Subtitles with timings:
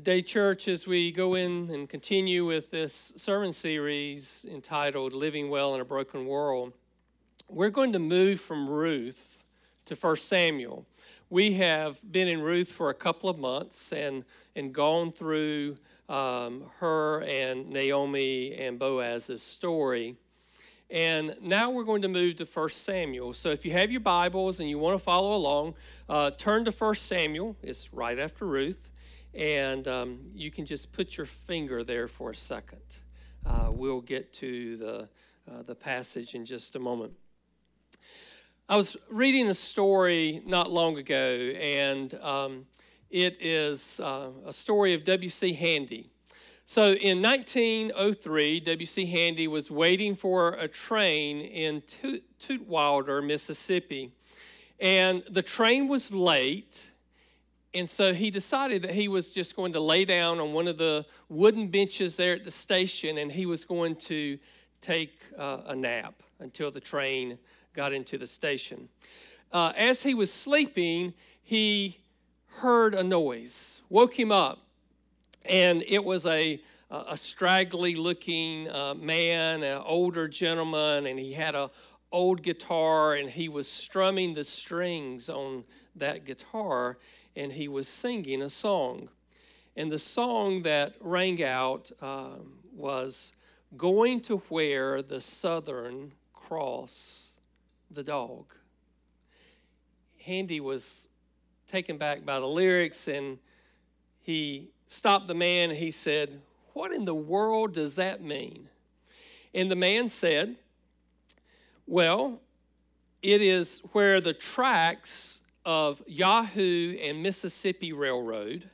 [0.00, 5.74] Today, church, as we go in and continue with this sermon series entitled Living Well
[5.74, 6.72] in a Broken World,
[7.50, 9.44] we're going to move from Ruth
[9.84, 10.86] to 1 Samuel.
[11.28, 14.24] We have been in Ruth for a couple of months and,
[14.56, 15.76] and gone through
[16.08, 20.16] um, her and Naomi and Boaz's story.
[20.88, 23.34] And now we're going to move to 1 Samuel.
[23.34, 25.74] So if you have your Bibles and you want to follow along,
[26.08, 27.54] uh, turn to 1 Samuel.
[27.62, 28.89] It's right after Ruth.
[29.34, 32.80] And um, you can just put your finger there for a second.
[33.46, 35.08] Uh, we'll get to the,
[35.50, 37.12] uh, the passage in just a moment.
[38.68, 41.16] I was reading a story not long ago,
[41.60, 42.66] and um,
[43.10, 45.52] it is uh, a story of W.C.
[45.54, 46.10] Handy.
[46.66, 49.06] So in 1903, W.C.
[49.06, 54.12] Handy was waiting for a train in Toot- Tutwiler, Mississippi.
[54.78, 56.89] And the train was late,
[57.72, 60.76] and so he decided that he was just going to lay down on one of
[60.78, 64.38] the wooden benches there at the station and he was going to
[64.80, 67.38] take uh, a nap until the train
[67.74, 68.88] got into the station.
[69.52, 71.12] Uh, as he was sleeping,
[71.42, 71.98] he
[72.46, 74.66] heard a noise, woke him up,
[75.44, 81.54] and it was a, a straggly looking uh, man, an older gentleman, and he had
[81.54, 81.70] a
[82.12, 86.98] old guitar and he was strumming the strings on that guitar
[87.40, 89.08] and he was singing a song.
[89.74, 93.32] And the song that rang out um, was
[93.78, 97.36] Going to Where the Southern Cross
[97.90, 98.44] the Dog.
[100.22, 101.08] Handy was
[101.66, 103.38] taken back by the lyrics and
[104.20, 106.42] he stopped the man and he said,
[106.74, 108.68] What in the world does that mean?
[109.54, 110.56] And the man said,
[111.86, 112.42] Well,
[113.22, 118.70] it is where the tracks of Yazoo and Mississippi Railroad,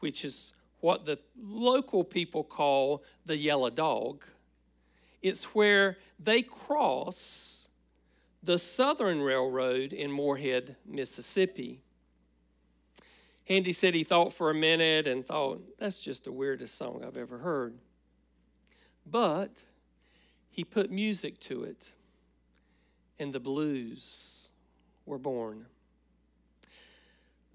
[0.00, 4.24] which is what the local people call the Yellow Dog.
[5.22, 7.68] It's where they cross
[8.42, 11.82] the Southern Railroad in Moorhead, Mississippi.
[13.44, 17.16] Handy said he thought for a minute and thought, that's just the weirdest song I've
[17.16, 17.74] ever heard.
[19.04, 19.50] But
[20.48, 21.92] he put music to it
[23.18, 24.39] and the blues
[25.10, 25.66] were born.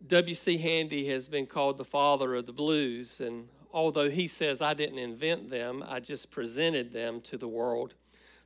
[0.05, 0.57] W.C.
[0.57, 4.99] Handy has been called the father of the blues, and although he says I didn't
[4.99, 7.95] invent them, I just presented them to the world.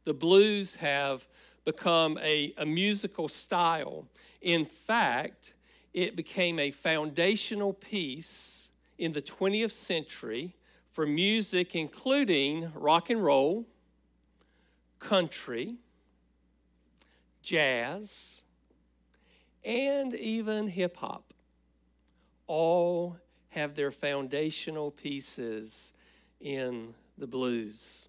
[0.05, 1.27] The blues have
[1.65, 4.07] become a, a musical style.
[4.41, 5.53] In fact,
[5.93, 10.55] it became a foundational piece in the 20th century
[10.91, 13.65] for music, including rock and roll,
[14.99, 15.75] country,
[17.41, 18.43] jazz,
[19.63, 21.33] and even hip hop
[22.47, 23.17] all
[23.49, 25.93] have their foundational pieces
[26.39, 28.07] in the blues.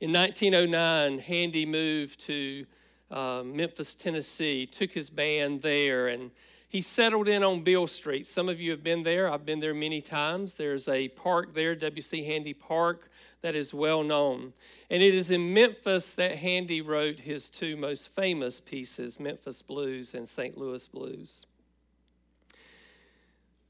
[0.00, 2.66] In 1909, Handy moved to
[3.10, 6.30] uh, Memphis, Tennessee, took his band there, and
[6.68, 8.26] he settled in on Beale Street.
[8.26, 9.32] Some of you have been there.
[9.32, 10.54] I've been there many times.
[10.54, 12.24] There's a park there, W.C.
[12.24, 13.10] Handy Park,
[13.42, 14.52] that is well known.
[14.90, 20.14] And it is in Memphis that Handy wrote his two most famous pieces Memphis Blues
[20.14, 20.56] and St.
[20.56, 21.46] Louis Blues.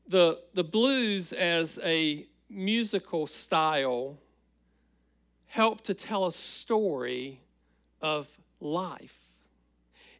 [0.07, 4.17] The, the blues, as a musical style,
[5.47, 7.43] help to tell a story
[8.01, 8.27] of
[8.61, 9.29] life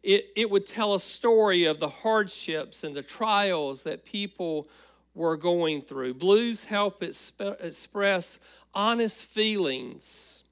[0.03, 4.69] it, it would tell a story of the hardships and the trials that people
[5.13, 6.13] were going through.
[6.13, 8.39] Blues help exp- express
[8.73, 10.43] honest feelings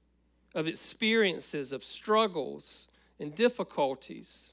[0.54, 2.88] of experiences, of struggles
[3.20, 4.52] and difficulties.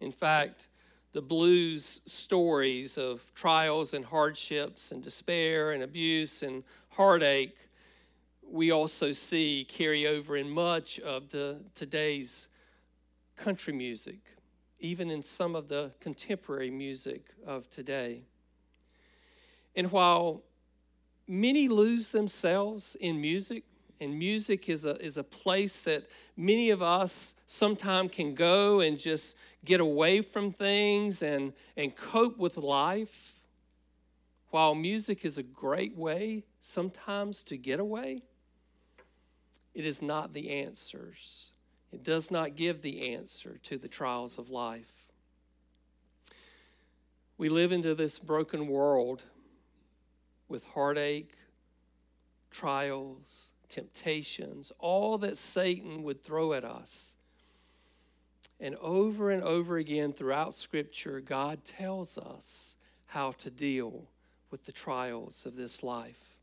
[0.00, 0.68] In fact,
[1.12, 7.56] the blues stories of trials and hardships and despair and abuse and heartache
[8.50, 12.48] we also see carry over in much of the today's
[13.36, 14.18] country music,
[14.80, 18.22] even in some of the contemporary music of today.
[19.76, 20.42] And while
[21.30, 23.62] many lose themselves in music,
[24.00, 28.98] and music is a, is a place that many of us sometimes can go and
[28.98, 33.40] just get away from things and, and cope with life.
[34.48, 38.22] While music is a great way sometimes to get away,
[39.72, 41.50] it is not the answers.
[41.92, 45.06] It does not give the answer to the trials of life.
[47.38, 49.22] We live into this broken world
[50.50, 51.32] with heartache,
[52.50, 57.14] trials, temptations, all that Satan would throw at us.
[58.58, 62.74] And over and over again throughout Scripture, God tells us
[63.06, 64.08] how to deal
[64.50, 66.36] with the trials of this life.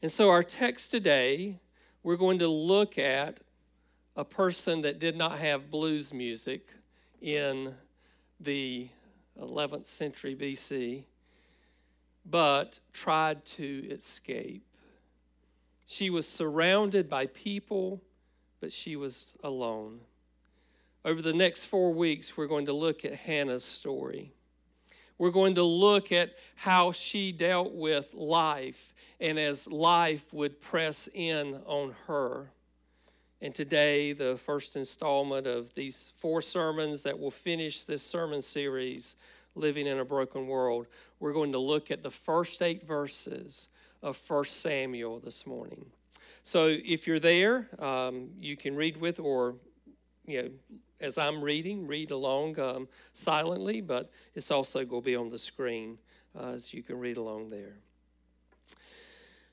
[0.00, 1.58] And so, our text today,
[2.02, 3.40] we're going to look at
[4.16, 6.68] a person that did not have blues music
[7.20, 7.74] in
[8.38, 8.88] the
[9.40, 11.04] 11th century BC,
[12.24, 14.64] but tried to escape.
[15.86, 18.02] She was surrounded by people,
[18.60, 20.00] but she was alone.
[21.04, 24.32] Over the next four weeks, we're going to look at Hannah's story.
[25.18, 31.08] We're going to look at how she dealt with life and as life would press
[31.12, 32.50] in on her.
[33.40, 39.16] And today, the first installment of these four sermons that will finish this sermon series,
[39.54, 40.86] Living in a Broken World,
[41.20, 43.68] we're going to look at the first eight verses
[44.02, 45.86] of 1 Samuel this morning.
[46.42, 49.54] So if you're there, um, you can read with, or
[50.26, 50.50] you know,
[51.00, 55.38] as I'm reading, read along um, silently, but it's also going to be on the
[55.38, 55.98] screen
[56.38, 57.76] uh, as you can read along there.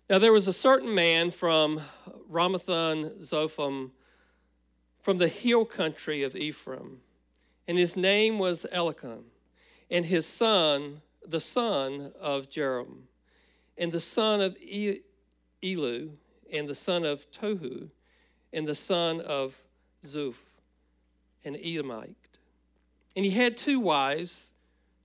[0.09, 1.81] Now there was a certain man from
[2.29, 3.91] Ramathaim Zophim,
[5.01, 6.99] from the hill country of Ephraim,
[7.67, 9.19] and his name was Elkanah,
[9.91, 13.03] and his son, the son of Jeroham,
[13.77, 16.11] and the son of Elu,
[16.51, 17.89] and the son of Tohu,
[18.53, 19.61] and the son of
[20.05, 20.35] Zuph,
[21.43, 22.15] an Edomite.
[23.15, 24.53] And he had two wives.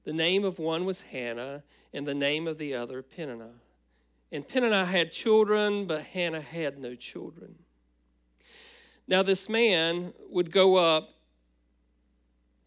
[0.04, 3.54] The name of one was Hannah, and the name of the other Peninnah.
[4.30, 7.56] And Peninnah had children, but Hannah had no children.
[9.08, 11.15] Now, this man would go up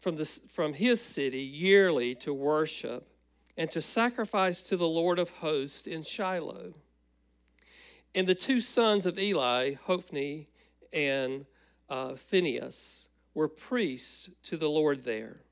[0.00, 3.06] from, this, from his city yearly to worship
[3.56, 6.74] and to sacrifice to the Lord of hosts in Shiloh.
[8.14, 10.46] And the two sons of Eli, Hophni
[10.92, 11.46] and
[11.88, 15.42] uh, Phinehas, were priests to the Lord there.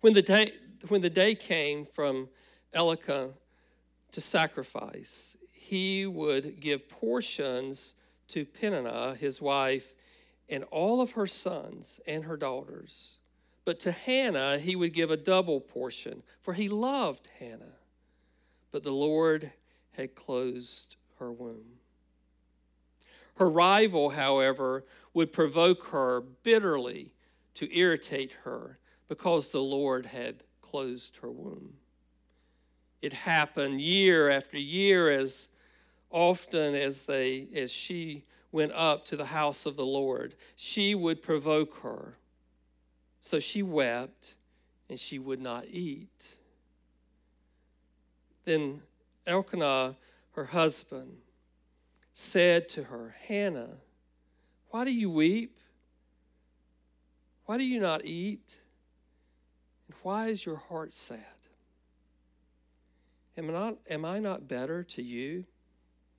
[0.00, 0.52] When the day,
[0.88, 2.28] when the day came from
[2.74, 3.30] Elkanah
[4.10, 7.94] to sacrifice, he would give portions
[8.28, 9.94] to Peninnah, his wife,
[10.48, 13.16] and all of her sons and her daughters.
[13.64, 17.76] But to Hannah, he would give a double portion, for he loved Hannah.
[18.70, 19.52] But the Lord
[19.92, 21.78] had closed her womb.
[23.36, 24.84] Her rival, however,
[25.14, 27.12] would provoke her bitterly
[27.54, 28.78] to irritate her
[29.08, 31.74] because the Lord had closed her womb.
[33.00, 35.48] It happened year after year as
[36.10, 40.34] often as they as she went up to the house of the Lord.
[40.54, 42.18] She would provoke her.
[43.20, 44.34] So she wept
[44.88, 46.36] and she would not eat.
[48.44, 48.82] Then
[49.26, 49.96] Elkanah,
[50.32, 51.16] her husband,
[52.12, 53.78] said to her, Hannah,
[54.70, 55.56] why do you weep?
[57.46, 58.58] Why do you not eat?
[59.88, 61.20] And why is your heart sad?
[63.38, 65.44] Am I not, am I not better to you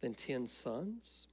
[0.01, 1.27] than ten sons?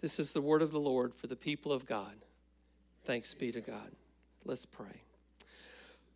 [0.00, 2.24] This is the word of the Lord for the people of God.
[3.04, 3.92] Thanks be to God.
[4.44, 5.02] Let's pray.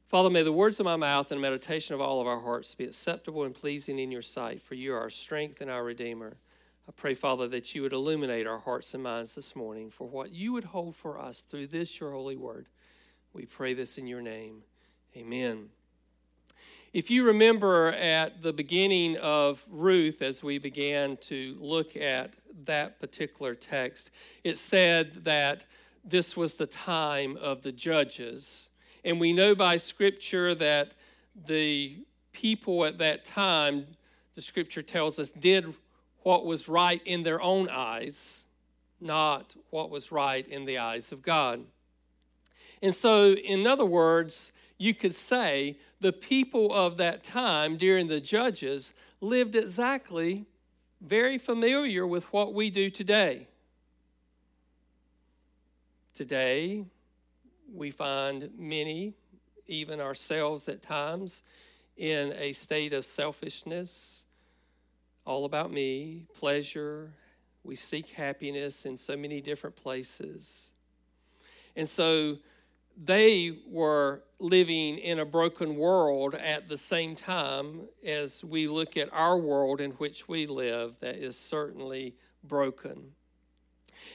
[0.08, 2.74] Father, may the words of my mouth and the meditation of all of our hearts
[2.74, 6.36] be acceptable and pleasing in your sight, for you are our strength and our Redeemer.
[6.88, 10.32] I pray, Father, that you would illuminate our hearts and minds this morning for what
[10.32, 12.66] you would hold for us through this, your holy word.
[13.32, 14.62] We pray this in your name.
[15.16, 15.70] Amen.
[16.94, 22.34] If you remember at the beginning of Ruth, as we began to look at
[22.66, 24.12] that particular text,
[24.44, 25.64] it said that
[26.04, 28.68] this was the time of the judges.
[29.04, 30.92] And we know by Scripture that
[31.34, 31.98] the
[32.30, 33.88] people at that time,
[34.36, 35.74] the Scripture tells us, did
[36.22, 38.44] what was right in their own eyes,
[39.00, 41.64] not what was right in the eyes of God.
[42.80, 48.20] And so, in other words, you could say the people of that time during the
[48.20, 50.46] judges lived exactly
[51.00, 53.48] very familiar with what we do today.
[56.14, 56.84] Today,
[57.72, 59.14] we find many,
[59.66, 61.42] even ourselves at times,
[61.96, 64.24] in a state of selfishness,
[65.26, 67.12] all about me, pleasure.
[67.62, 70.70] We seek happiness in so many different places.
[71.76, 72.38] And so,
[72.96, 79.12] they were living in a broken world at the same time as we look at
[79.12, 83.12] our world in which we live that is certainly broken.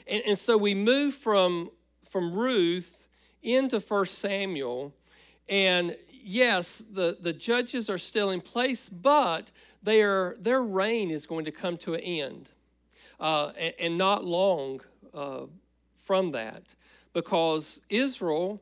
[0.07, 1.71] And, and so we move from,
[2.09, 3.07] from Ruth
[3.41, 4.93] into 1 Samuel,
[5.48, 11.25] and yes, the, the judges are still in place, but they are, their reign is
[11.25, 12.51] going to come to an end,
[13.19, 14.81] uh, and, and, not long
[15.13, 15.45] uh,
[15.98, 16.75] from that,
[17.13, 18.62] because Israel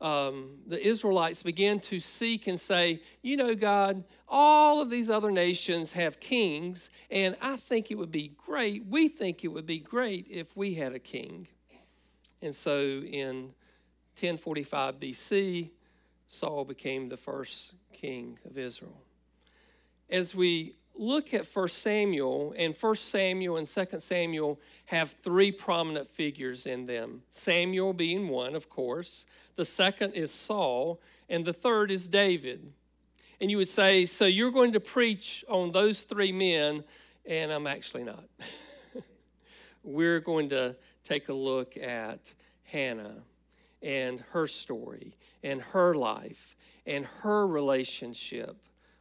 [0.00, 5.30] um, the Israelites began to seek and say, You know, God, all of these other
[5.30, 9.78] nations have kings, and I think it would be great, we think it would be
[9.78, 11.48] great if we had a king.
[12.40, 13.54] And so in
[14.14, 15.70] 1045 BC,
[16.28, 19.02] Saul became the first king of Israel.
[20.10, 26.08] As we look at 1 Samuel, and 1 Samuel and 2 Samuel have three prominent
[26.08, 27.22] figures in them.
[27.30, 29.24] Samuel being one, of course,
[29.56, 32.72] the second is Saul, and the third is David.
[33.40, 36.84] And you would say, So you're going to preach on those three men,
[37.24, 38.24] and I'm actually not.
[39.84, 42.32] We're going to take a look at
[42.64, 43.22] Hannah
[43.82, 48.56] and her story and her life and her relationship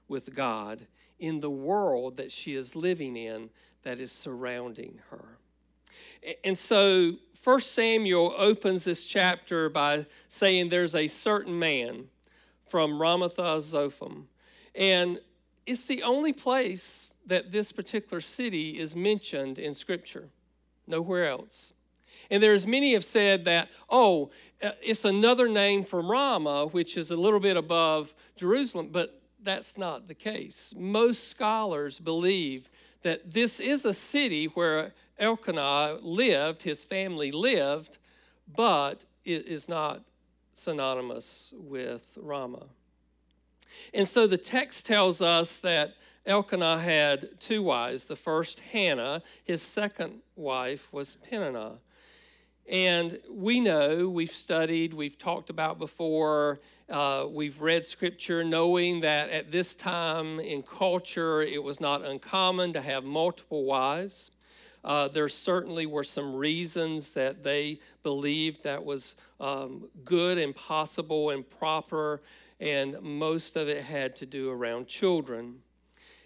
[0.08, 0.86] with God
[1.20, 3.50] in the world that she is living in
[3.84, 5.38] that is surrounding her.
[6.44, 12.06] And so, First Samuel opens this chapter by saying there's a certain man
[12.68, 14.24] from Ramatha Zophim.
[14.76, 15.20] And
[15.66, 20.30] it's the only place that this particular city is mentioned in Scripture,
[20.88, 21.74] nowhere else.
[22.30, 24.32] And there's many have said that, oh,
[24.62, 29.77] uh, it's another name from Ramah, which is a little bit above Jerusalem, but that's
[29.77, 30.74] not the case.
[30.77, 32.70] Most scholars believe
[33.04, 37.98] that this is a city where Elkanah lived, his family lived,
[38.54, 40.04] but it is not
[40.54, 42.68] synonymous with Ramah.
[43.94, 48.06] And so the text tells us that Elkanah had two wives.
[48.06, 51.80] The first, Hannah, his second wife was Peninnah.
[52.68, 56.60] And we know, we've studied, we've talked about before,
[56.90, 62.74] uh, we've read scripture knowing that at this time in culture it was not uncommon
[62.74, 64.32] to have multiple wives.
[64.84, 71.30] Uh, there certainly were some reasons that they believed that was um, good and possible
[71.30, 72.22] and proper,
[72.60, 75.60] and most of it had to do around children.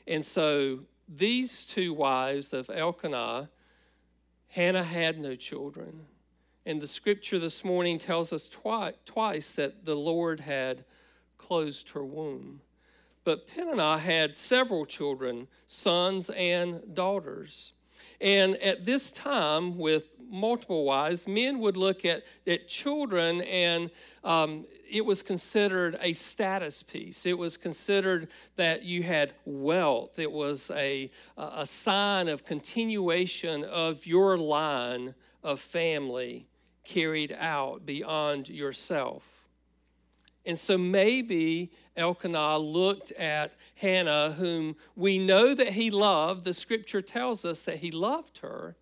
[0.08, 3.50] And so these two wives of Elkanah,
[4.48, 6.06] Hannah had no children.
[6.66, 10.86] And the scripture this morning tells us twi- twice that the Lord had
[11.38, 12.62] closed her womb.
[13.24, 17.74] But Peninnah had several children, sons and daughters.
[18.20, 23.90] And at this time, with multiple wives, men would look at, at children and
[24.24, 27.26] um, it was considered a status piece.
[27.26, 30.20] It was considered that you had wealth.
[30.20, 36.48] It was a, a sign of continuation of your line of family
[36.84, 39.24] carried out beyond yourself.
[40.46, 46.46] And so maybe Elkanah looked at Hannah, whom we know that he loved.
[46.46, 48.76] The scripture tells us that he loved her.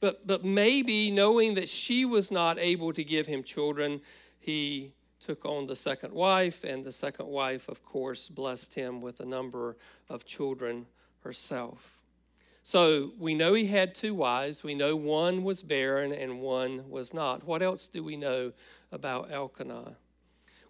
[0.00, 4.00] But, but maybe knowing that she was not able to give him children,
[4.38, 9.20] he took on the second wife, and the second wife, of course, blessed him with
[9.20, 9.76] a number
[10.08, 10.86] of children
[11.22, 12.01] herself.
[12.62, 14.62] So we know he had two wives.
[14.62, 17.44] We know one was barren and one was not.
[17.44, 18.52] What else do we know
[18.92, 19.96] about Elkanah?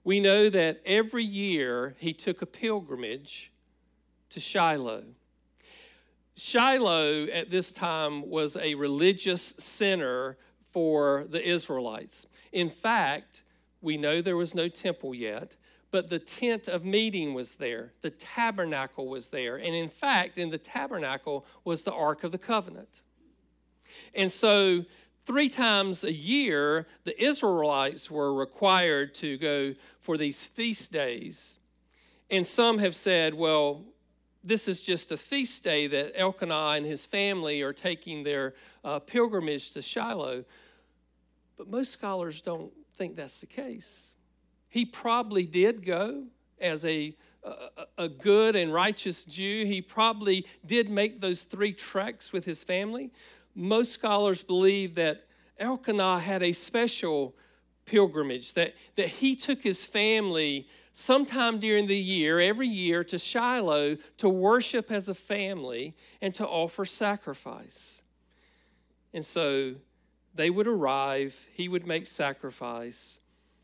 [0.05, 3.53] We know that every year he took a pilgrimage
[4.31, 5.05] to Shiloh.
[6.35, 10.39] Shiloh at this time was a religious center
[10.73, 12.27] for the Israelites.
[12.51, 13.43] In fact,
[13.83, 15.57] we know there was no temple yet,
[15.93, 19.57] but the tent of meeting was there, the tabernacle was there.
[19.57, 23.03] And in fact, in the tabernacle was the Ark of the Covenant.
[24.15, 24.87] And so,
[25.27, 31.59] three times a year, the Israelites were required to go for these feast days.
[32.31, 33.85] And some have said, well,
[34.43, 38.99] this is just a feast day that Elkanah and his family are taking their uh,
[38.99, 40.47] pilgrimage to Shiloh.
[41.59, 44.12] But most scholars don't think that's the case.
[44.73, 47.15] He probably did go as a,
[47.45, 49.67] a, a, good and righteous Jew.
[49.67, 53.11] He probably did make those three treks with his family.
[53.55, 55.27] Most scholars believe that
[55.59, 57.37] Elkanah had a special
[57.85, 63.99] pilgrimage, that, that he took his family sometime during the year, every year, to Shiloh
[64.17, 68.01] to worship as a family and to offer sacrifice.
[69.13, 69.75] And so
[70.35, 73.19] they would arrive, he would make sacrifice,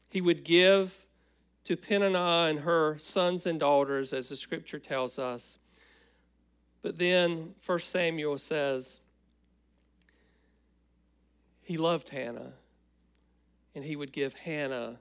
[0.08, 1.06] he would give
[1.64, 5.58] to Peninnah and her sons and daughters, as the scripture tells us.
[6.80, 9.00] But then 1 Samuel says,
[11.62, 12.52] he loved Hannah,
[13.74, 15.00] and he would give Hannah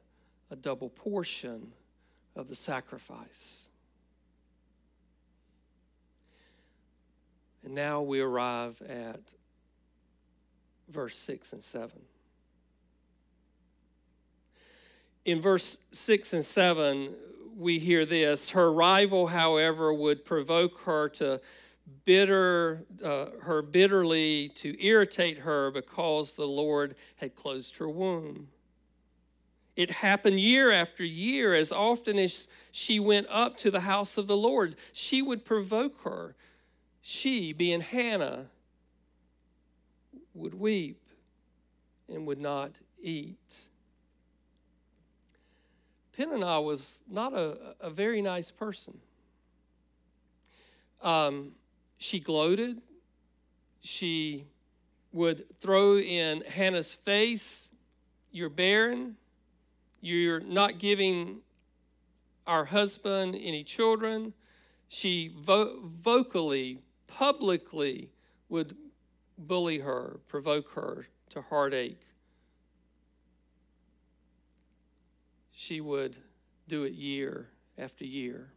[0.51, 1.71] a double portion
[2.35, 3.67] of the sacrifice.
[7.63, 9.21] And now we arrive at
[10.89, 11.91] verse 6 and 7.
[15.27, 17.13] In verse 6 and 7,
[17.57, 21.41] we hear this Her rival, however, would provoke her to
[22.05, 28.47] bitter uh, her bitterly to irritate her because the Lord had closed her womb.
[29.75, 31.53] It happened year after year.
[31.53, 36.03] As often as she went up to the house of the Lord, she would provoke
[36.03, 36.35] her.
[37.01, 38.45] She, being Hannah,
[40.33, 41.01] would weep
[42.07, 43.67] and would not eat.
[46.17, 48.97] Peninnah was not a, a very nice person.
[51.03, 51.51] Um,
[51.99, 52.81] she gloated.
[53.81, 54.45] She
[55.11, 57.69] would throw in Hannah's face,
[58.31, 59.17] You're barren.
[60.01, 61.41] You're not giving
[62.47, 64.33] our husband any children.
[64.87, 68.09] She vo- vocally, publicly
[68.49, 68.75] would
[69.37, 72.06] bully her, provoke her to heartache.
[75.59, 76.15] She would
[76.67, 77.47] do it year
[77.79, 78.51] after year.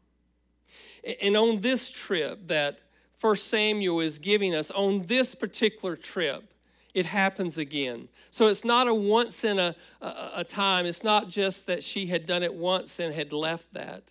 [1.22, 2.82] And on this trip that
[3.16, 6.52] First Samuel is giving us, on this particular trip,
[6.92, 8.08] it happens again.
[8.30, 10.84] So it's not a once in a, a, a, time.
[10.84, 14.02] It's not just that she had done it once and had left that.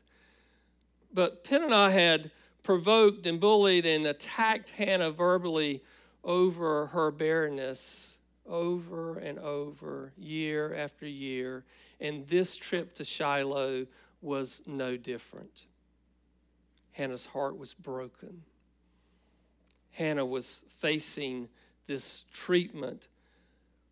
[1.13, 2.31] But Peninnah had
[2.63, 5.83] provoked and bullied and attacked Hannah verbally
[6.23, 8.18] over her barrenness
[8.49, 11.63] over and over, year after year.
[12.01, 13.85] And this trip to Shiloh
[14.21, 15.65] was no different.
[16.91, 18.43] Hannah's heart was broken.
[19.91, 21.49] Hannah was facing
[21.87, 23.07] this treatment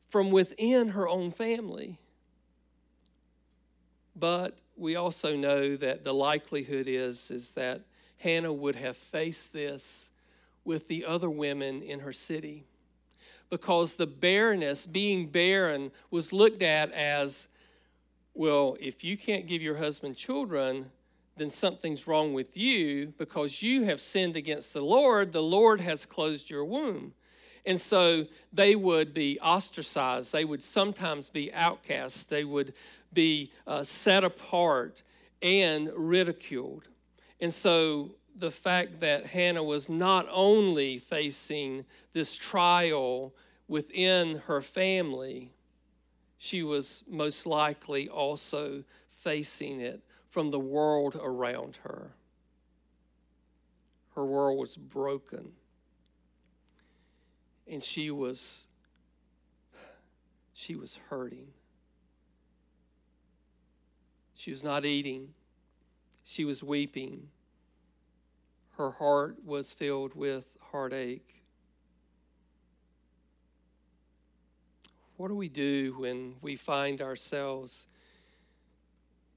[0.09, 1.99] from within her own family.
[4.15, 7.81] But we also know that the likelihood is, is that
[8.17, 10.09] Hannah would have faced this
[10.65, 12.65] with the other women in her city
[13.49, 17.47] because the barrenness, being barren, was looked at as
[18.33, 20.91] well, if you can't give your husband children,
[21.37, 25.31] then something's wrong with you because you have sinned against the Lord.
[25.31, 27.13] The Lord has closed your womb.
[27.65, 30.31] And so they would be ostracized.
[30.31, 32.23] They would sometimes be outcasts.
[32.23, 32.73] They would
[33.11, 35.03] be uh, set apart
[35.41, 36.87] and ridiculed.
[37.41, 43.33] And so the fact that Hannah was not only facing this trial
[43.67, 45.51] within her family,
[46.37, 52.11] she was most likely also facing it from the world around her.
[54.15, 55.53] Her world was broken
[57.69, 58.65] and she was
[60.53, 61.49] she was hurting.
[64.33, 65.33] She was not eating.
[66.23, 67.29] She was weeping.
[68.77, 71.36] Her heart was filled with heartache.
[75.17, 77.87] What do we do when we find ourselves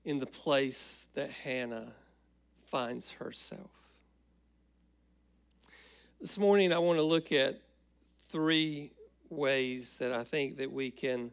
[0.05, 1.93] in the place that Hannah
[2.67, 3.71] finds herself?
[6.21, 7.63] This morning I want to look at
[8.29, 8.93] three
[9.31, 11.31] ways that I think that we can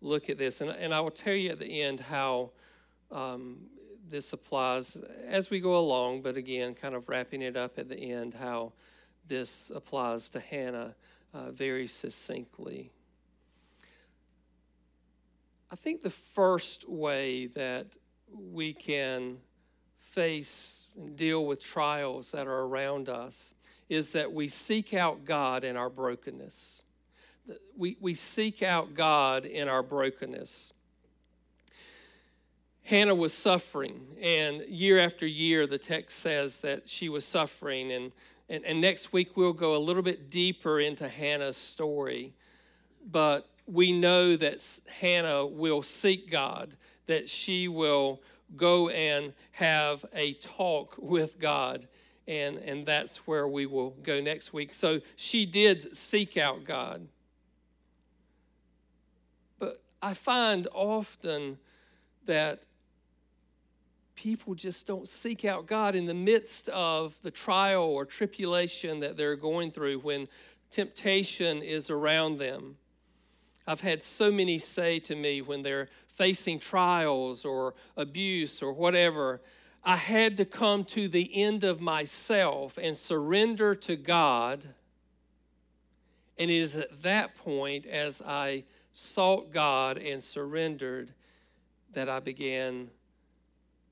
[0.00, 0.62] look at this.
[0.62, 2.52] And, and I will tell you at the end how
[3.12, 3.58] um,
[4.08, 7.96] this applies as we go along, but again, kind of wrapping it up at the
[7.96, 8.72] end, how
[9.28, 10.94] this applies to Hannah
[11.34, 12.92] uh, very succinctly.
[15.72, 17.86] I think the first way that
[18.32, 19.38] we can
[19.98, 23.54] face and deal with trials that are around us
[23.88, 26.82] is that we seek out God in our brokenness.
[27.76, 30.72] We, we seek out God in our brokenness.
[32.82, 37.92] Hannah was suffering, and year after year, the text says that she was suffering.
[37.92, 38.10] And,
[38.48, 42.32] and, and next week, we'll go a little bit deeper into Hannah's story.
[43.08, 48.20] But we know that Hannah will seek God, that she will
[48.56, 51.86] go and have a talk with God
[52.30, 54.72] and, and that's where we will go next week.
[54.72, 57.08] So she did seek out God.
[59.58, 61.58] But I find often
[62.26, 62.62] that
[64.14, 69.16] people just don't seek out God in the midst of the trial or tribulation that
[69.16, 70.28] they're going through when
[70.70, 72.76] temptation is around them.
[73.70, 79.40] I've had so many say to me when they're facing trials or abuse or whatever,
[79.84, 84.66] I had to come to the end of myself and surrender to God.
[86.36, 91.14] And it is at that point, as I sought God and surrendered,
[91.92, 92.90] that I began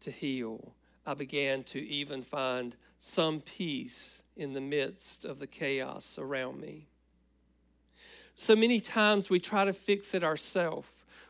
[0.01, 0.75] to heal.
[1.07, 6.89] I began to even find some peace in the midst of the chaos around me.
[8.41, 10.87] So many times we try to fix it ourselves.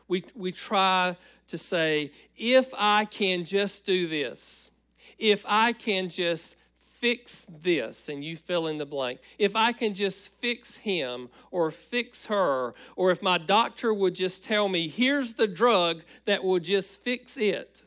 [0.07, 1.17] we, we try
[1.47, 4.69] to say, if I can just do this,
[5.17, 9.95] if I can just fix this, and you fill in the blank, if I can
[9.95, 15.33] just fix him or fix her, or if my doctor would just tell me, here's
[15.33, 17.81] the drug that will just fix it,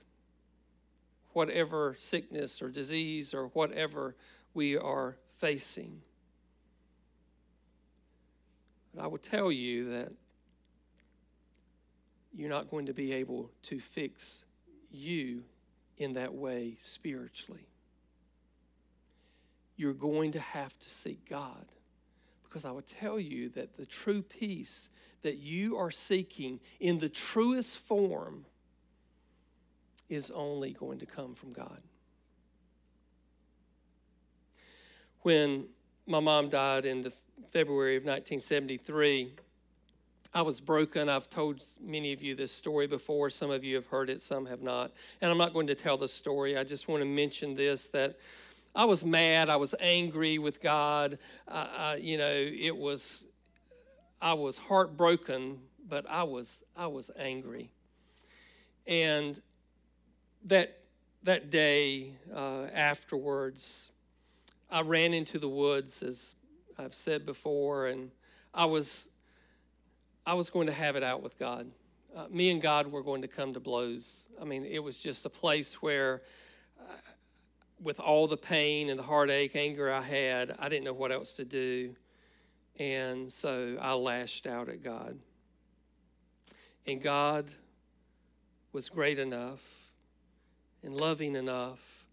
[1.32, 4.16] whatever sickness or disease or whatever
[4.52, 6.00] we are facing.
[8.94, 10.12] But I will tell you that
[12.34, 14.44] you're not going to be able to fix
[14.90, 15.44] you
[15.98, 17.68] in that way spiritually.
[19.76, 21.66] You're going to have to seek God.
[22.44, 24.90] Because I will tell you that the true peace
[25.22, 28.44] that you are seeking in the truest form
[30.08, 31.80] is only going to come from God.
[35.22, 35.66] When
[36.06, 37.12] my mom died in the
[37.52, 39.34] February of 1973,
[40.32, 41.10] I was broken.
[41.10, 43.28] I've told many of you this story before.
[43.28, 44.90] Some of you have heard it, some have not.
[45.20, 46.56] And I'm not going to tell the story.
[46.56, 48.16] I just want to mention this that
[48.74, 49.50] I was mad.
[49.50, 51.18] I was angry with God.
[51.46, 53.26] Uh, you know, it was,
[54.18, 57.70] I was heartbroken, but I was, I was angry.
[58.86, 59.38] And
[60.46, 60.78] that,
[61.22, 63.90] that day uh, afterwards,
[64.70, 66.34] I ran into the woods, as
[66.82, 68.10] I've said before, and
[68.52, 69.08] I was
[70.26, 71.70] I was going to have it out with God.
[72.14, 74.26] Uh, me and God were going to come to blows.
[74.40, 76.22] I mean, it was just a place where,
[76.78, 76.92] uh,
[77.80, 81.34] with all the pain and the heartache, anger I had, I didn't know what else
[81.34, 81.96] to do.
[82.78, 85.18] And so I lashed out at God.
[86.86, 87.50] And God
[88.72, 89.92] was great enough
[90.82, 92.06] and loving enough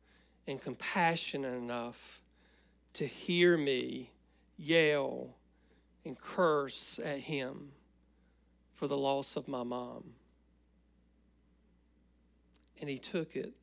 [0.48, 2.22] and compassionate enough
[2.94, 4.12] to hear me
[4.60, 5.36] yell
[6.06, 7.72] and curse at Him
[8.80, 10.04] for the loss of my mom.
[12.80, 13.54] And he took it.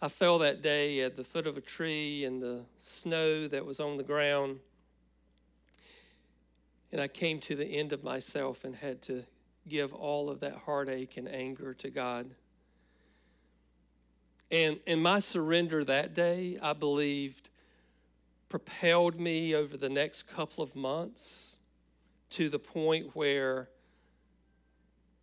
[0.00, 3.80] I fell that day at the foot of a tree in the snow that was
[3.80, 4.60] on the ground.
[6.92, 9.24] And I came to the end of myself and had to
[9.68, 12.30] give all of that heartache and anger to God.
[14.50, 17.48] And, and my surrender that day, I believed,
[18.52, 21.56] propelled me over the next couple of months
[22.28, 23.70] to the point where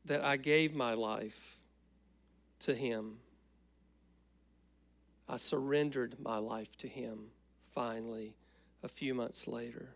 [0.04, 1.62] that I gave my life
[2.62, 3.18] to him.
[5.28, 7.28] I surrendered my life to him
[7.76, 8.34] finally
[8.82, 9.90] a few months later.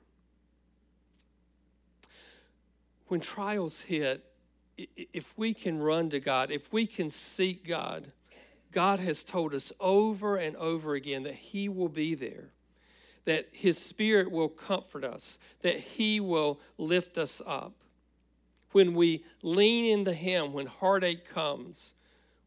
[3.07, 4.23] When trials hit,
[4.77, 8.11] if we can run to God, if we can seek God,
[8.71, 12.52] God has told us over and over again that He will be there
[13.25, 17.73] that His Spirit will comfort us, that He will lift us up.
[18.71, 21.93] When we lean into Him, when heartache comes,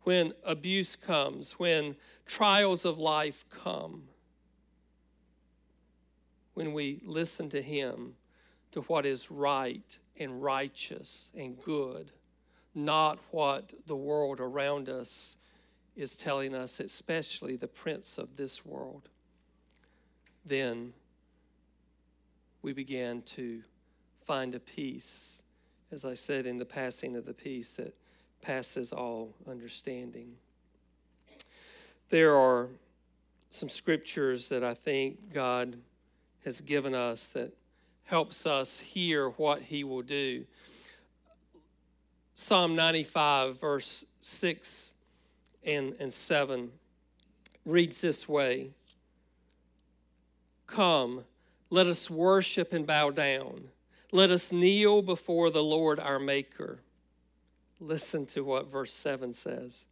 [0.03, 4.05] when abuse comes, when trials of life come,
[6.55, 8.15] when we listen to Him,
[8.73, 12.13] to what is right and righteous and good,
[12.75, 15.37] not what the world around us
[15.95, 19.09] is telling us, especially the prince of this world
[20.47, 20.93] then
[22.63, 23.63] we began to
[24.25, 25.43] find a peace,
[25.91, 27.95] as I said, in the passing of the peace that
[28.43, 30.35] passes all understanding.
[32.11, 32.69] There are
[33.51, 35.77] some scriptures that I think God
[36.45, 37.53] has given us that
[38.05, 40.45] helps us hear what he will do.
[42.37, 44.95] Psalm 95, verse 6
[45.65, 46.71] and, and 7
[47.65, 48.71] reads this way
[50.67, 51.25] Come,
[51.71, 53.69] let us worship and bow down.
[54.13, 56.81] Let us kneel before the Lord our Maker.
[57.81, 59.85] Listen to what verse 7 says.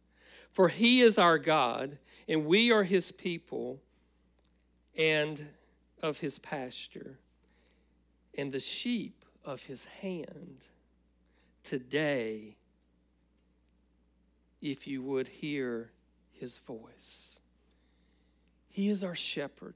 [0.51, 3.81] For he is our God, and we are his people
[4.97, 5.49] and
[6.01, 7.19] of his pasture,
[8.37, 10.65] and the sheep of his hand.
[11.63, 12.55] Today,
[14.61, 15.91] if you would hear
[16.31, 17.39] his voice,
[18.69, 19.75] he is our shepherd.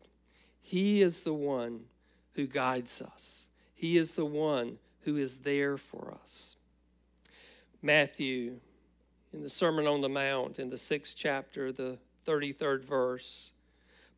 [0.70, 1.86] He is the one
[2.34, 6.58] who guides us, He is the one who is there for us.
[7.82, 8.60] Matthew,
[9.34, 13.54] in the Sermon on the Mount, in the sixth chapter, the 33rd verse,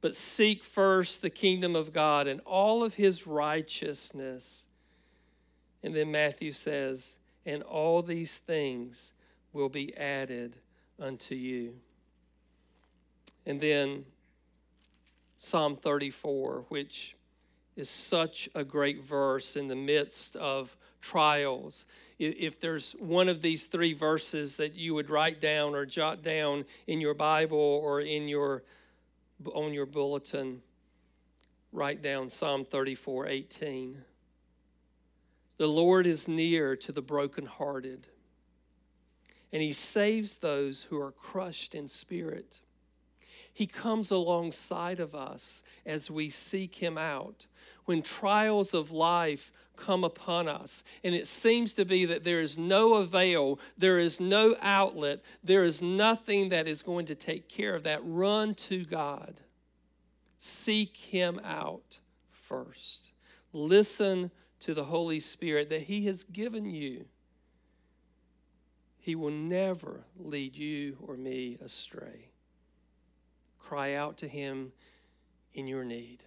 [0.02, 4.66] but seek first the kingdom of God and all of his righteousness.
[5.82, 9.14] And then Matthew says, and all these things
[9.54, 10.58] will be added
[11.00, 11.76] unto you.
[13.46, 14.04] And then
[15.44, 17.16] Psalm 34, which
[17.76, 21.84] is such a great verse in the midst of trials.
[22.20, 26.66] If there's one of these three verses that you would write down or jot down
[26.86, 28.62] in your Bible or in your
[29.56, 30.62] on your bulletin,
[31.72, 34.04] write down Psalm 34 18.
[35.58, 38.06] The Lord is near to the brokenhearted,
[39.52, 42.60] and he saves those who are crushed in spirit.
[43.54, 47.46] He comes alongside of us as we seek Him out.
[47.86, 52.58] When trials of life come upon us, and it seems to be that there is
[52.58, 57.76] no avail, there is no outlet, there is nothing that is going to take care
[57.76, 59.42] of that, run to God.
[60.38, 63.12] Seek Him out first.
[63.54, 67.06] Listen to the Holy Spirit that He has given you.
[69.00, 72.31] He will never lead you or me astray.
[73.72, 74.74] Cry out to Him
[75.54, 76.24] in your need.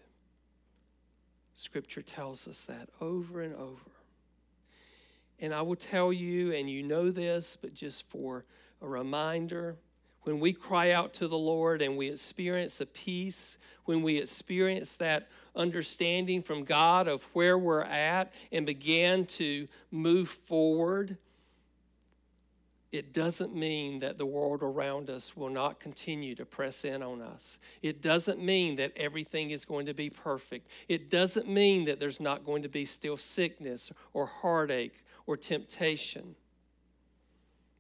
[1.52, 3.90] Scripture tells us that over and over.
[5.38, 8.46] And I will tell you, and you know this, but just for
[8.80, 9.76] a reminder,
[10.22, 14.94] when we cry out to the Lord and we experience a peace, when we experience
[14.94, 21.18] that understanding from God of where we're at and begin to move forward,
[22.94, 27.20] it doesn't mean that the world around us will not continue to press in on
[27.20, 27.58] us.
[27.82, 30.68] It doesn't mean that everything is going to be perfect.
[30.86, 36.36] It doesn't mean that there's not going to be still sickness or heartache or temptation.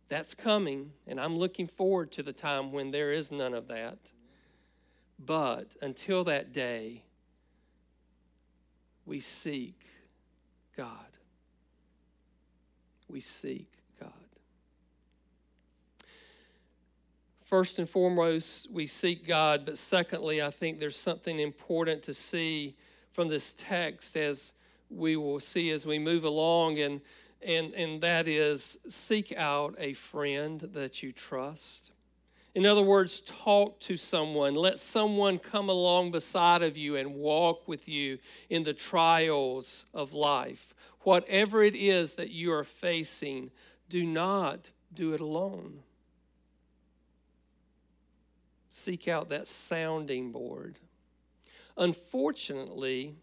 [0.08, 4.10] That's coming, and I'm looking forward to the time when there is none of that.
[5.16, 7.04] But until that day,
[9.06, 9.78] we seek
[10.76, 10.88] God.
[13.08, 13.68] We seek
[14.00, 14.10] God.
[17.44, 22.74] First and foremost, we seek God, but secondly, I think there's something important to see
[23.12, 24.54] from this text as
[24.88, 27.02] we will see as we move along, and,
[27.46, 31.92] and, and that is seek out a friend that you trust.
[32.54, 34.54] In other words, talk to someone.
[34.54, 40.14] Let someone come along beside of you and walk with you in the trials of
[40.14, 40.72] life.
[41.00, 43.50] Whatever it is that you are facing,
[43.90, 45.80] do not do it alone.
[48.76, 50.80] Seek out that sounding board.
[51.76, 53.14] Unfortunately,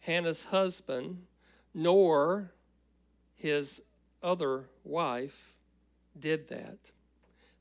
[0.00, 1.22] Hannah's husband,
[1.72, 2.52] nor
[3.34, 3.80] his
[4.22, 5.54] other wife,
[6.20, 6.90] did that.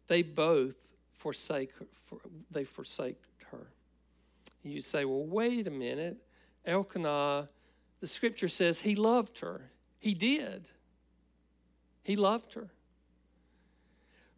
[0.08, 0.76] They both
[1.16, 1.86] forsake her,
[2.52, 3.68] they forsake her.
[4.62, 6.18] You say, well, wait a minute.
[6.66, 7.48] Elkanah,
[8.02, 9.72] the scripture says he loved her.
[10.00, 10.70] He did.
[12.04, 12.68] He loved her.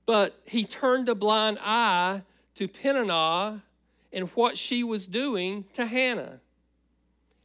[0.05, 2.21] But he turned a blind eye
[2.55, 3.63] to Peninnah
[4.11, 6.39] and what she was doing to Hannah.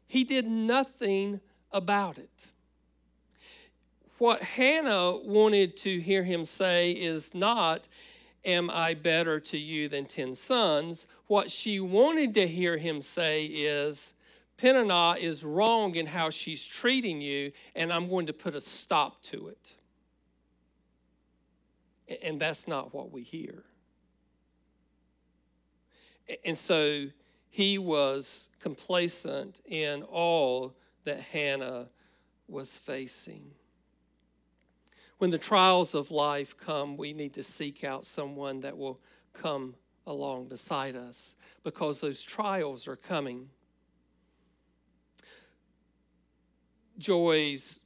[0.06, 1.40] He did nothing
[1.72, 2.48] about it.
[4.18, 7.88] What Hannah wanted to hear him say is not,
[8.44, 11.06] Am I better to you than ten sons?
[11.26, 14.12] What she wanted to hear him say is,
[14.56, 19.22] Peninnah is wrong in how she's treating you, and I'm going to put a stop
[19.22, 19.72] to it.
[22.22, 23.64] And that's not what we hear.
[26.44, 27.06] And so
[27.48, 31.88] he was complacent in all that Hannah
[32.48, 33.52] was facing.
[35.18, 39.00] When the trials of life come, we need to seek out someone that will
[39.32, 43.48] come along beside us because those trials are coming.
[46.98, 47.83] Joy's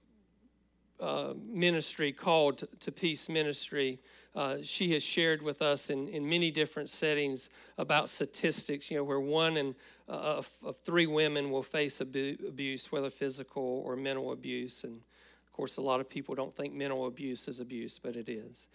[1.00, 4.00] uh, ministry, called to Peace Ministry,
[4.34, 9.04] uh, she has shared with us in, in many different settings about statistics, you know,
[9.04, 9.74] where one in
[10.08, 14.84] uh, of, of, three women will face abu- abuse, whether physical or mental abuse.
[14.84, 18.28] And of course, a lot of people don't think mental abuse is abuse, but it
[18.28, 18.68] is.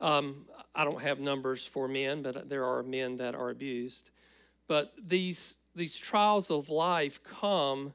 [0.00, 4.10] Um, I don't have numbers for men, but there are men that are abused.
[4.68, 7.94] But these, these trials of life come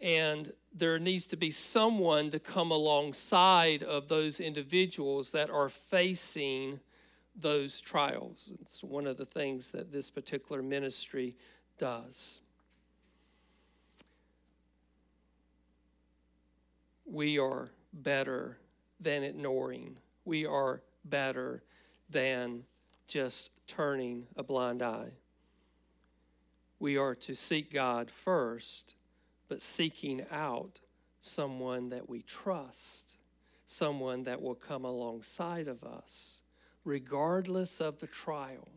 [0.00, 6.80] and there needs to be someone to come alongside of those individuals that are facing
[7.36, 8.52] those trials.
[8.60, 11.36] It's one of the things that this particular ministry
[11.78, 12.40] does.
[17.06, 18.58] We are better
[18.98, 19.96] than ignoring.
[20.24, 21.62] We are better
[22.10, 22.64] than
[23.06, 25.12] just turning a blind eye.
[26.80, 28.96] We are to seek God first
[29.48, 30.80] but seeking out
[31.20, 33.16] someone that we trust,
[33.66, 36.42] someone that will come alongside of us,
[36.84, 38.68] regardless of the trial,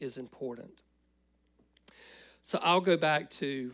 [0.00, 0.80] is important.
[2.42, 3.72] So I'll go back to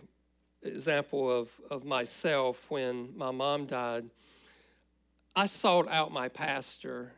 [0.63, 4.05] example of, of myself when my mom died.
[5.35, 7.13] I sought out my pastor,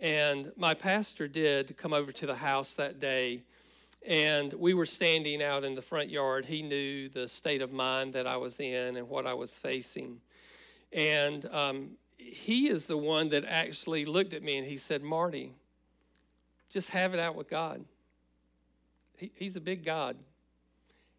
[0.00, 3.42] and my pastor did come over to the house that day.
[4.06, 6.46] And we were standing out in the front yard.
[6.46, 10.20] He knew the state of mind that I was in and what I was facing.
[10.92, 15.52] And um, he is the one that actually looked at me and he said, Marty,
[16.68, 17.84] just have it out with God.
[19.16, 20.16] He, he's a big God.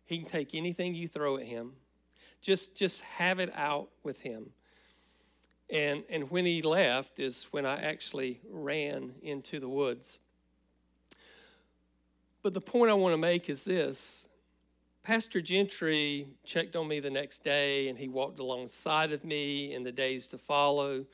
[0.06, 1.74] He can take anything you throw at him.
[2.42, 4.48] Just, just have it out with him.
[5.70, 10.20] And, and when he left is when I actually ran into the woods.
[12.44, 14.28] But the point I want to make is this
[15.02, 19.84] Pastor Gentry checked on me the next day and he walked alongside of me in
[19.84, 21.06] the days to follow.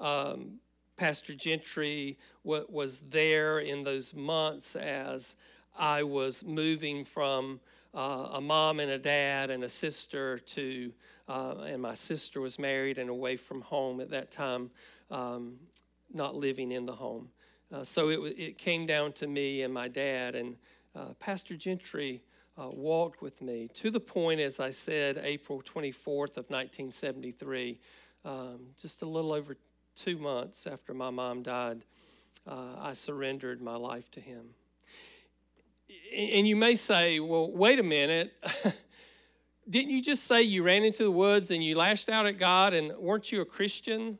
[0.00, 0.60] Um,
[0.96, 5.34] Pastor Gentry was there in those months as
[5.78, 7.60] I was moving from
[7.94, 10.92] uh, a mom and a dad and a sister to,
[11.28, 14.70] uh, and my sister was married and away from home at that time,
[15.10, 15.56] um,
[16.12, 17.28] not living in the home.
[17.72, 20.56] Uh, so it, it came down to me and my dad, and
[20.98, 22.22] uh, Pastor Gentry
[22.58, 27.78] uh, walked with me to the point, as I said, April 24th of 1973,
[28.24, 29.56] um, just a little over
[29.94, 31.84] two months after my mom died,
[32.46, 34.54] uh, I surrendered my life to him.
[36.16, 38.32] And you may say, well, wait a minute.
[39.70, 42.74] Didn't you just say you ran into the woods and you lashed out at God
[42.74, 44.18] and weren't you a Christian?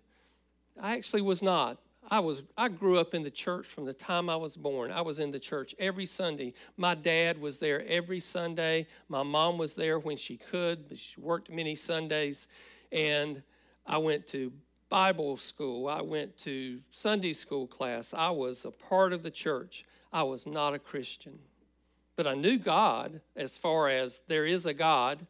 [0.80, 1.78] I actually was not.
[2.10, 4.90] I was I grew up in the church from the time I was born.
[4.90, 6.54] I was in the church every Sunday.
[6.76, 8.86] My dad was there every Sunday.
[9.08, 12.46] My mom was there when she could, but she worked many Sundays.
[12.90, 13.42] And
[13.86, 14.52] I went to
[14.88, 15.86] Bible school.
[15.86, 18.14] I went to Sunday school class.
[18.14, 19.84] I was a part of the church.
[20.10, 21.38] I was not a Christian.
[22.16, 25.26] But I knew God as far as there is a God,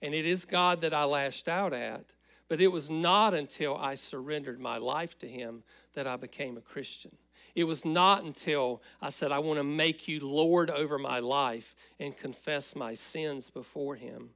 [0.00, 2.06] and it is God that I lashed out at.
[2.52, 5.62] But it was not until I surrendered my life to Him
[5.94, 7.16] that I became a Christian.
[7.54, 11.74] It was not until I said, I want to make you Lord over my life
[11.98, 14.32] and confess my sins before Him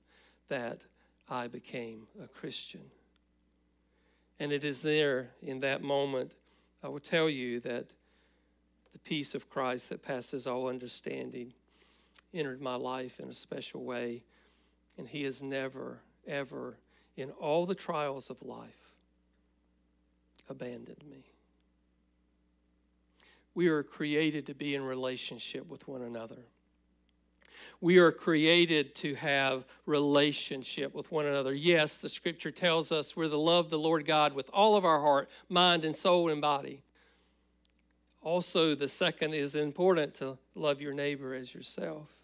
[0.48, 0.86] that
[1.28, 2.84] I became a Christian.
[4.40, 6.32] And it is there in that moment,
[6.82, 7.88] I will tell you that
[8.94, 11.52] the peace of Christ that passes all understanding
[12.32, 14.22] entered my life in a special way.
[14.96, 16.78] And He has never, ever
[17.16, 18.92] in all the trials of life
[20.48, 21.24] abandoned me.
[23.54, 26.44] We are created to be in relationship with one another.
[27.80, 31.54] We are created to have relationship with one another.
[31.54, 35.00] Yes, the scripture tells us we're to love the Lord God with all of our
[35.00, 36.82] heart, mind, and soul and body.
[38.22, 42.15] Also, the second is important to love your neighbor as yourself.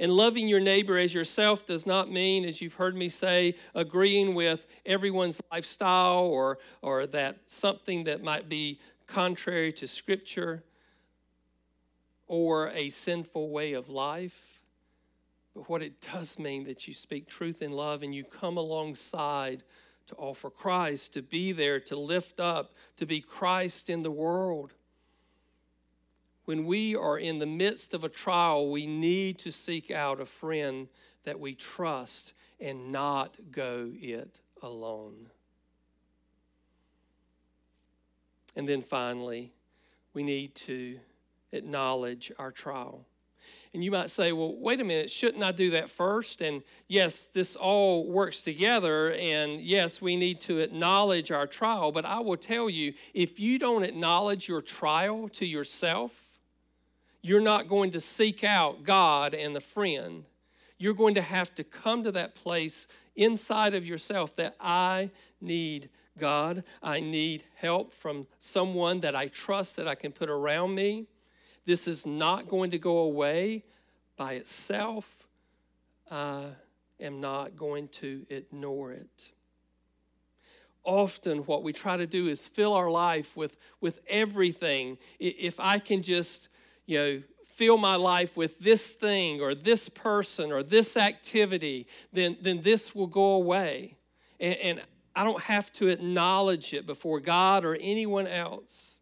[0.00, 4.34] And loving your neighbor as yourself does not mean, as you've heard me say, agreeing
[4.34, 10.64] with everyone's lifestyle or, or that something that might be contrary to Scripture
[12.26, 14.62] or a sinful way of life.
[15.54, 19.64] But what it does mean that you speak truth in love and you come alongside
[20.06, 24.72] to offer Christ, to be there, to lift up, to be Christ in the world
[26.50, 30.26] when we are in the midst of a trial, we need to seek out a
[30.26, 30.88] friend
[31.22, 35.28] that we trust and not go it alone.
[38.56, 39.52] And then finally,
[40.12, 40.98] we need to
[41.52, 43.06] acknowledge our trial.
[43.72, 46.40] And you might say, well, wait a minute, shouldn't I do that first?
[46.40, 49.12] And yes, this all works together.
[49.12, 51.92] And yes, we need to acknowledge our trial.
[51.92, 56.26] But I will tell you, if you don't acknowledge your trial to yourself,
[57.22, 60.24] you're not going to seek out God and the friend.
[60.78, 65.90] You're going to have to come to that place inside of yourself that I need
[66.18, 66.64] God.
[66.82, 71.06] I need help from someone that I trust that I can put around me.
[71.66, 73.64] This is not going to go away
[74.16, 75.26] by itself.
[76.10, 76.46] I
[76.98, 79.30] am not going to ignore it.
[80.82, 84.96] Often, what we try to do is fill our life with, with everything.
[85.18, 86.48] If I can just
[86.90, 92.36] you know, fill my life with this thing or this person or this activity, then,
[92.42, 93.96] then this will go away.
[94.40, 94.82] And, and
[95.14, 98.98] I don't have to acknowledge it before God or anyone else.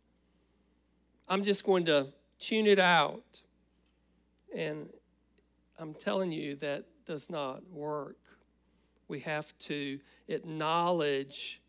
[1.28, 2.08] I'm just going to
[2.38, 3.40] tune it out.
[4.54, 4.90] And
[5.78, 8.18] I'm telling you that does not work.
[9.08, 11.62] We have to acknowledge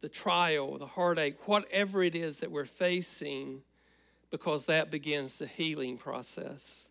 [0.00, 3.60] the trial, the heartache, whatever it is that we're facing
[4.30, 6.88] because that begins the healing process.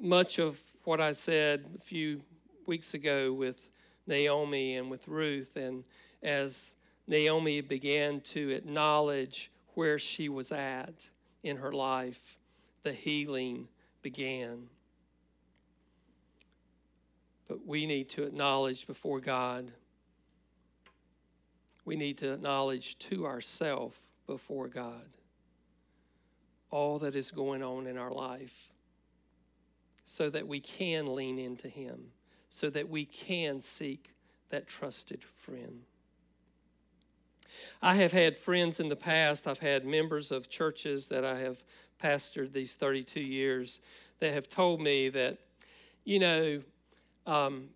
[0.00, 2.20] Much of what I said a few
[2.66, 3.68] weeks ago with
[4.06, 5.84] Naomi and with Ruth, and
[6.22, 6.72] as
[7.06, 11.08] Naomi began to acknowledge where she was at
[11.42, 12.38] in her life.
[12.82, 13.68] The healing
[14.02, 14.68] began.
[17.48, 19.72] But we need to acknowledge before God,
[21.84, 25.04] we need to acknowledge to ourselves before God
[26.70, 28.70] all that is going on in our life
[30.04, 32.10] so that we can lean into Him,
[32.50, 34.10] so that we can seek
[34.50, 35.82] that trusted friend.
[37.80, 41.62] I have had friends in the past, I've had members of churches that I have
[42.02, 43.80] pastored these 32 years
[44.20, 45.38] that have told me that,
[46.04, 46.62] you know,
[47.26, 47.68] um,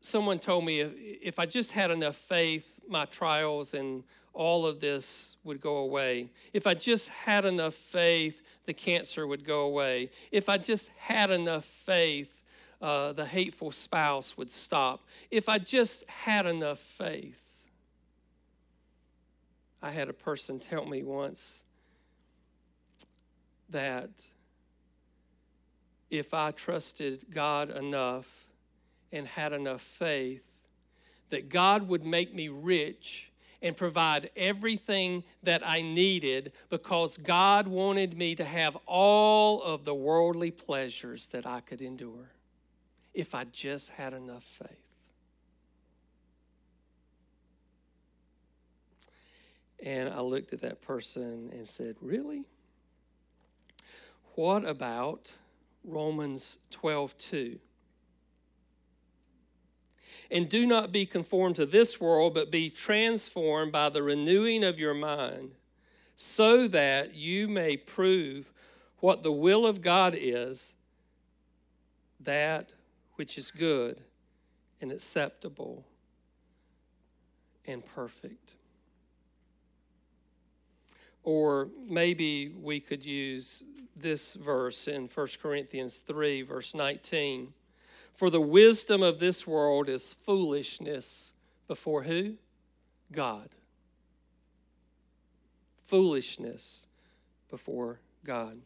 [0.00, 4.04] someone told me if, if I just had enough faith, my trials and
[4.36, 6.30] all of this would go away.
[6.52, 10.10] If I just had enough faith, the cancer would go away.
[10.30, 12.44] If I just had enough faith,
[12.82, 15.06] uh, the hateful spouse would stop.
[15.30, 17.42] If I just had enough faith.
[19.82, 21.64] I had a person tell me once
[23.70, 24.10] that
[26.10, 28.46] if I trusted God enough
[29.10, 30.42] and had enough faith,
[31.30, 33.30] that God would make me rich
[33.62, 39.94] and provide everything that I needed because God wanted me to have all of the
[39.94, 42.30] worldly pleasures that I could endure
[43.14, 44.86] if I just had enough faith.
[49.82, 52.44] And I looked at that person and said, Really?
[54.34, 55.32] What about
[55.82, 57.58] Romans 12 2?
[60.30, 64.78] And do not be conformed to this world, but be transformed by the renewing of
[64.78, 65.52] your mind,
[66.16, 68.52] so that you may prove
[68.98, 70.72] what the will of God is,
[72.18, 72.72] that
[73.14, 74.00] which is good
[74.80, 75.84] and acceptable
[77.66, 78.54] and perfect.
[81.22, 83.64] Or maybe we could use
[83.96, 87.52] this verse in 1 Corinthians 3, verse 19.
[88.16, 91.32] For the wisdom of this world is foolishness
[91.68, 92.36] before who?
[93.12, 93.50] God.
[95.84, 96.86] Foolishness
[97.50, 98.58] before God.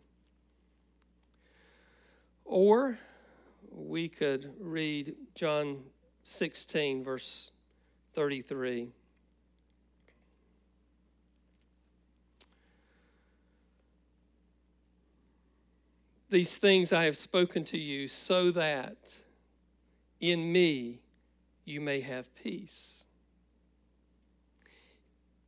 [2.45, 2.99] Or
[3.73, 5.83] we could read John
[6.23, 7.51] 16, verse
[8.15, 8.91] 33.
[16.31, 19.17] These things I have spoken to you so that
[20.21, 21.01] in me
[21.65, 23.07] you may have peace.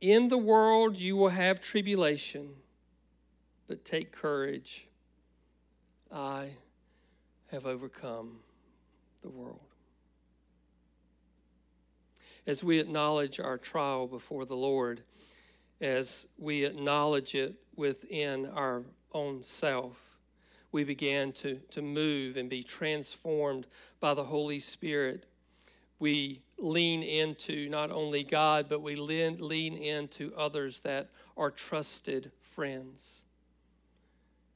[0.01, 2.49] In the world you will have tribulation,
[3.67, 4.87] but take courage.
[6.11, 6.51] I
[7.51, 8.39] have overcome
[9.21, 9.59] the world.
[12.45, 15.03] As we acknowledge our trial before the Lord,
[15.79, 20.12] as we acknowledge it within our own self,
[20.73, 23.67] we began to, to move and be transformed
[24.01, 25.25] by the Holy Spirit.
[25.99, 32.31] We lean into not only God, but we lean, lean into others that are trusted
[32.41, 33.23] friends.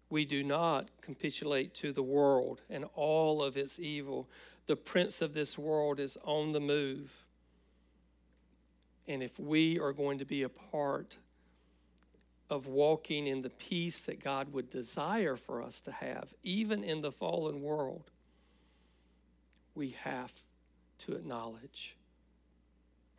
[0.10, 4.28] We do not capitulate to the world and all of its evil.
[4.66, 7.12] The prince of this world is on the move.
[9.08, 11.18] And if we are going to be a part
[12.50, 17.02] of walking in the peace that God would desire for us to have, even in
[17.02, 18.10] the fallen world,
[19.76, 20.32] we have
[21.00, 21.96] to acknowledge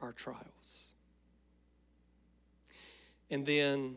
[0.00, 0.92] our trials.
[3.30, 3.96] And then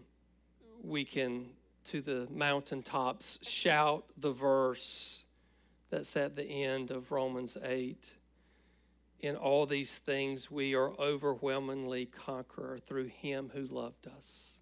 [0.84, 1.48] we can,
[1.86, 5.24] to the mountaintops, shout the verse
[5.90, 8.12] that's at the end of Romans 8.
[9.22, 14.58] In all these things, we are overwhelmingly conqueror through him who loved us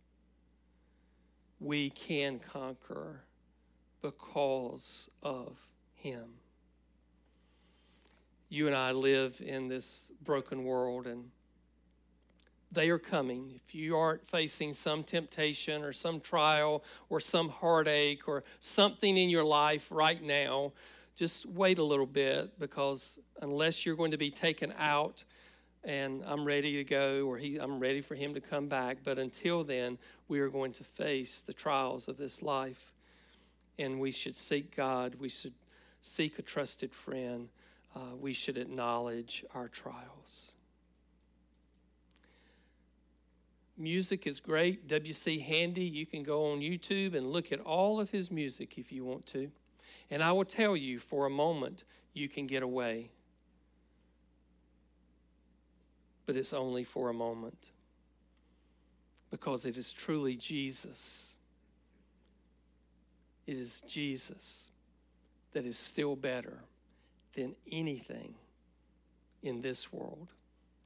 [1.59, 3.21] we can conquer
[4.01, 5.57] because of
[5.93, 6.25] Him.
[8.47, 11.29] You and I live in this broken world, and
[12.71, 13.59] they are coming.
[13.65, 19.29] If you aren't facing some temptation or some trial or some heartache or something in
[19.29, 20.73] your life right now,
[21.15, 25.23] just wait a little bit because unless you're going to be taken out
[25.83, 28.97] and I'm ready to go, or he, I'm ready for him to come back.
[29.03, 32.93] But until then, we are going to face the trials of this life.
[33.77, 35.15] And we should seek God.
[35.19, 35.53] We should
[36.01, 37.49] seek a trusted friend.
[37.95, 40.51] Uh, we should acknowledge our trials.
[43.77, 44.89] Music is great.
[44.89, 45.39] W.C.
[45.39, 49.05] Handy, you can go on YouTube and look at all of his music if you
[49.05, 49.49] want to.
[50.11, 53.11] And I will tell you, for a moment, you can get away
[56.29, 57.71] but it's only for a moment.
[59.31, 61.33] because it is truly Jesus.
[63.47, 64.69] It is Jesus
[65.53, 66.59] that is still better
[67.33, 68.35] than anything
[69.41, 70.27] in this world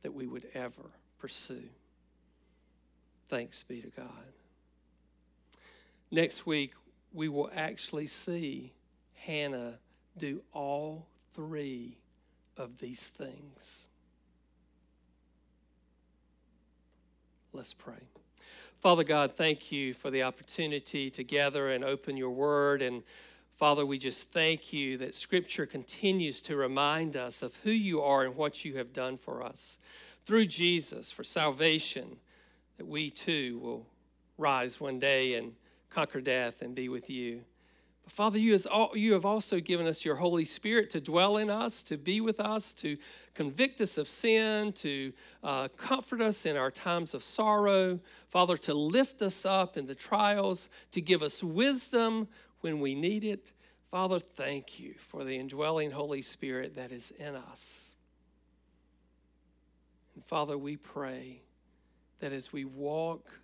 [0.02, 1.68] that we would ever pursue.
[3.28, 4.32] Thanks be to God.
[6.10, 6.72] Next week,
[7.12, 8.72] we will actually see
[9.26, 9.80] Hannah
[10.18, 11.98] do all three
[12.56, 13.90] of these things.
[17.56, 18.08] Let's pray.
[18.80, 22.82] Father God, thank you for the opportunity to gather and open your word.
[22.82, 23.04] And
[23.56, 28.24] Father, we just thank you that Scripture continues to remind us of who you are
[28.24, 29.78] and what you have done for us
[30.26, 32.18] through Jesus for salvation,
[32.78, 33.86] that we too will
[34.40, 35.54] rise one day and
[35.92, 37.42] conquer death and be with you.
[38.04, 38.58] But Father, you,
[38.94, 42.40] you have also given us your Holy Spirit to dwell in us, to be with
[42.40, 42.98] us, to
[43.34, 48.00] convict us of sin, to uh, comfort us in our times of sorrow.
[48.30, 52.28] Father, to lift us up in the trials, to give us wisdom
[52.62, 53.54] when we need it.
[53.90, 57.94] Father, thank you for the indwelling Holy Spirit that is in us.
[60.16, 61.42] And Father, we pray
[62.20, 63.40] that as we walk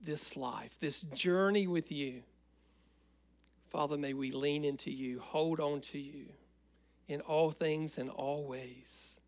[0.00, 2.22] this life, this journey with you,
[3.70, 6.26] Father, may we lean into you, hold on to you
[7.06, 9.18] in all things and all ways,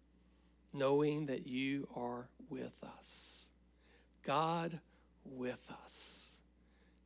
[0.72, 3.48] knowing that you are with us.
[4.22, 4.80] God
[5.24, 6.36] with us.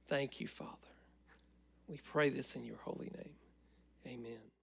[0.07, 0.71] Thank you, Father.
[1.89, 3.35] We pray this in your holy name.
[4.07, 4.54] Amen.